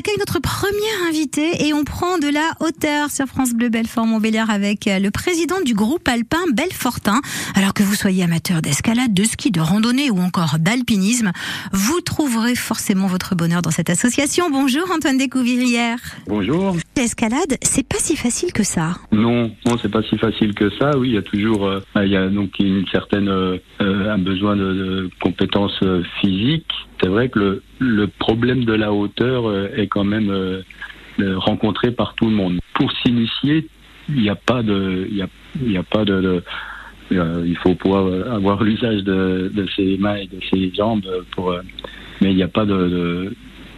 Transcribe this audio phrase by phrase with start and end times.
[0.00, 4.48] accueille notre premier invité et on prend de la hauteur sur France Bleu Belfort Montbéliard
[4.48, 7.20] avec euh, le président du groupe alpin Belfortin.
[7.54, 11.32] Alors que vous soyez amateur d'escalade, de ski, de randonnée ou encore d'alpinisme,
[11.72, 14.48] vous trouverez forcément votre bonheur dans cette association.
[14.48, 15.98] Bonjour Antoine Découvrière.
[16.26, 16.76] Bonjour.
[17.00, 18.90] L'escalade, c'est pas si facile que ça.
[19.10, 19.50] Non,
[19.80, 20.90] c'est pas si facile que ça.
[20.98, 24.18] Oui, il y a toujours, euh, il y a donc une certaine euh, euh, un
[24.18, 25.82] besoin de, compétences
[26.20, 26.70] physiques.
[27.00, 30.62] C'est vrai que le, problème de la hauteur est quand même
[31.36, 32.58] rencontré par tout le monde.
[32.74, 33.66] Pour s'initier,
[34.10, 36.42] il n'y a pas de, il y pas de,
[37.10, 41.56] il faut pouvoir avoir l'usage de, ses mains et de ses jambes pour,
[42.20, 43.32] mais il n'y a pas de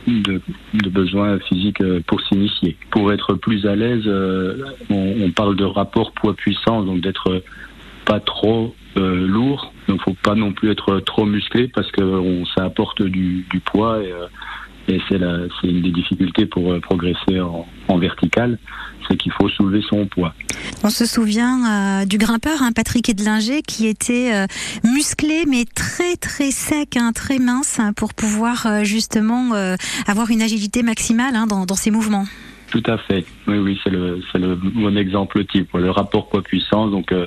[0.06, 0.40] de,
[0.74, 2.76] de besoin physique euh, pour s'initier.
[2.90, 7.42] Pour être plus à l'aise, euh, on, on parle de rapport poids-puissance, donc d'être
[8.04, 12.44] pas trop euh, lourd, donc faut pas non plus être trop musclé parce que on,
[12.46, 14.26] ça apporte du, du poids et, euh,
[14.88, 15.18] et c'est
[15.68, 18.58] une des difficultés pour euh, progresser en, en vertical,
[19.08, 20.34] c'est qu'il faut soulever son poids.
[20.82, 24.46] On se souvient euh, du grimpeur, hein, Patrick Edlinger, qui était euh,
[24.84, 29.52] musclé mais très très sec, hein, très mince, hein, pour pouvoir euh, justement
[30.06, 32.26] avoir une agilité maximale dans, dans ses mouvements.
[32.72, 33.26] Tout à fait.
[33.46, 35.74] Oui, oui, c'est le, bon exemple type.
[35.74, 36.90] Le rapport poids-puissance.
[36.90, 37.26] Donc, euh,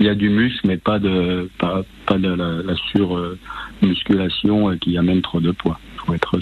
[0.00, 4.76] il y a du muscle, mais pas de, pas, pas de la, la surmusculation euh,
[4.76, 5.78] qui amène trop de poids.
[5.96, 6.40] Il faut être.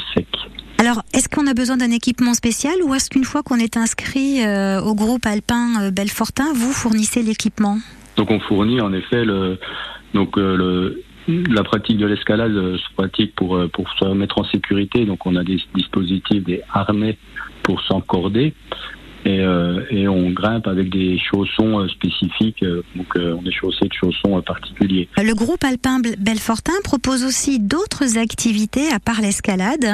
[0.84, 4.44] Alors, est-ce qu'on a besoin d'un équipement spécial ou est-ce qu'une fois qu'on est inscrit
[4.44, 7.78] euh, au groupe alpin euh, Belfortin, vous fournissez l'équipement?
[8.18, 9.56] Donc, on fournit en effet euh,
[11.26, 15.06] la pratique de l'escalade pratique pour pour se mettre en sécurité.
[15.06, 17.16] Donc, on a des dispositifs, des harnais
[17.62, 18.52] pour s'encorder.
[19.26, 23.52] Et, euh, et on grimpe avec des chaussons euh, spécifiques, euh, donc euh, on est
[23.52, 25.08] chaussé de chaussons particuliers.
[25.16, 29.86] Le groupe alpin Bel- Belfortin propose aussi d'autres activités à part l'escalade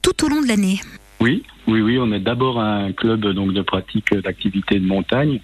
[0.00, 0.80] tout au long de l'année.
[1.20, 5.40] Oui, oui, oui, on est d'abord un club donc de pratique d'activités de montagne.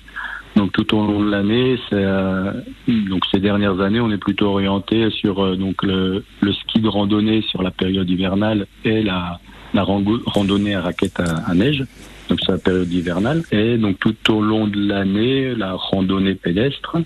[0.57, 2.53] Donc tout au long de l'année, euh,
[2.89, 6.89] donc ces dernières années, on est plutôt orienté sur euh, donc le, le ski de
[6.89, 9.39] randonnée sur la période hivernale et la,
[9.75, 11.85] randonnée à raquettes à, à neige.
[12.29, 16.99] Donc c'est la période hivernale et donc tout au long de l'année, la randonnée pédestre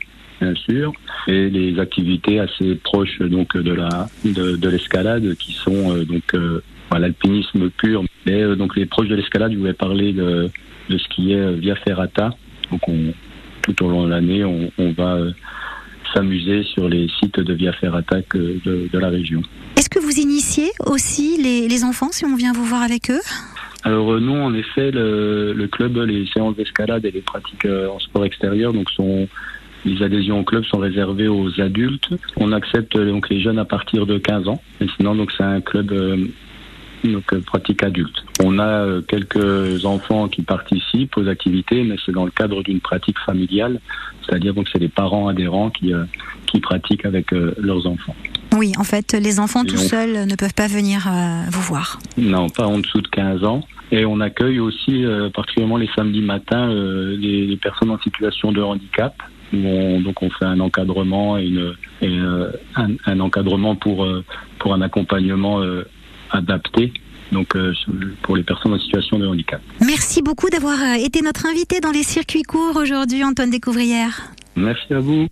[0.43, 0.93] bien sûr,
[1.28, 6.34] et les activités assez proches donc de la de, de l'escalade qui sont euh, donc
[6.34, 6.60] euh,
[6.93, 8.05] l'alpinisme pur.
[8.27, 10.50] Et euh, donc les proches de l'escalade, je voulais parler de,
[10.91, 12.31] de ce qui est Via Ferrata.
[12.71, 13.15] Donc on,
[13.62, 15.19] tout au long de l'année, on, va
[16.12, 19.43] s'amuser sur les sites de Via Ferrata de, de la région.
[19.77, 23.21] Est-ce que vous initiez aussi les enfants si on vient vous voir avec eux?
[23.84, 27.88] Alors euh, nous, en effet, le, le club, les séances d'escalade et les pratiques euh,
[27.88, 29.28] en sport extérieur, donc sont
[29.84, 32.09] les adhésions au club sont réservées aux adultes.
[32.37, 34.62] On accepte euh, donc les jeunes à partir de 15 ans.
[34.81, 35.92] Et sinon, donc c'est un club
[37.10, 38.24] donc pratique adulte.
[38.42, 42.80] On a euh, quelques enfants qui participent aux activités, mais c'est dans le cadre d'une
[42.80, 43.80] pratique familiale,
[44.26, 46.04] c'est-à-dire donc c'est les parents adhérents qui euh,
[46.46, 48.14] qui pratiquent avec euh, leurs enfants.
[48.56, 51.62] Oui, en fait, les enfants Et tout on- seuls ne peuvent pas venir euh, vous
[51.62, 51.98] voir.
[52.18, 53.62] Non, pas en dessous de 15 ans.
[53.91, 58.52] Et on accueille aussi, euh, particulièrement les samedis matins, euh, les, les personnes en situation
[58.52, 59.14] de handicap.
[59.54, 62.08] Où on, donc on fait un encadrement et, une, et
[62.74, 64.06] un, un encadrement pour
[64.58, 65.60] pour un accompagnement
[66.34, 66.93] euh, adapté.
[67.31, 67.72] Donc euh,
[68.22, 69.60] pour les personnes en situation de handicap.
[69.81, 74.32] Merci beaucoup d'avoir euh, été notre invité dans les circuits courts aujourd'hui, Antoine Découvrière.
[74.54, 75.28] Merci à vous.